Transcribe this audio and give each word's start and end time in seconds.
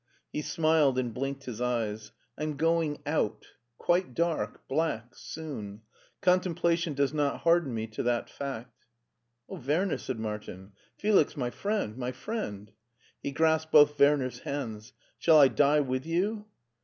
He 0.33 0.41
smiled 0.41 0.97
and 0.97 1.13
blinked 1.13 1.43
his 1.43 1.61
eyes." 1.61 2.11
I'm 2.39 2.57
going 2.57 3.03
out. 3.05 3.45
Quite 3.77 4.15
dark— 4.15 4.61
^black— 4.67 5.15
soon. 5.31 5.81
Contemplation 6.21 6.95
does 6.95 7.13
not 7.13 7.41
harden 7.41 7.75
me 7.75 7.85
to 7.89 8.01
that 8.01 8.27
fact."" 8.27 8.87
Oh, 9.47 9.59
Werner!" 9.59 9.97
said 9.99 10.19
Martin;" 10.19 10.71
Felix, 10.97 11.37
my 11.37 11.51
friend, 11.51 11.97
my 11.97 12.11
friend!" 12.13 12.71
He 13.21 13.29
grasped 13.29 13.71
both 13.71 13.99
Werner's 13.99 14.39
hands. 14.39 14.93
"Shall 15.19 15.37
I 15.37 15.49
die 15.49 15.81
with 15.81 16.07
you?" 16.07 16.45